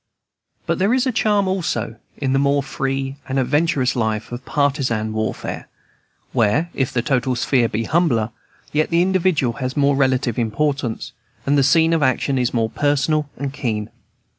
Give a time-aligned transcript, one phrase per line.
[0.65, 5.13] But there is a charm also in the more free and adventurous life of partisan
[5.13, 5.69] warfare,
[6.33, 8.31] where, if the total sphere be humbler,
[8.71, 11.11] yet the individual has more relative importance,
[11.45, 13.91] and the sense of action is more personal and keen.